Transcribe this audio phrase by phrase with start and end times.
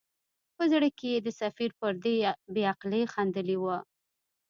[0.55, 2.15] په زړه کې یې د سفیر پر دې
[2.53, 3.77] بې عقلۍ خندلي وه.